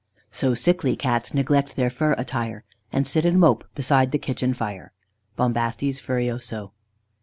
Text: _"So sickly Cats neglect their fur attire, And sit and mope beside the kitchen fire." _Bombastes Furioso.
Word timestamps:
_"So 0.31 0.55
sickly 0.55 0.95
Cats 0.95 1.31
neglect 1.31 1.75
their 1.75 1.91
fur 1.91 2.13
attire, 2.13 2.63
And 2.91 3.05
sit 3.07 3.23
and 3.23 3.39
mope 3.39 3.65
beside 3.75 4.09
the 4.09 4.17
kitchen 4.17 4.51
fire." 4.51 4.93
_Bombastes 5.37 6.01
Furioso. 6.01 6.71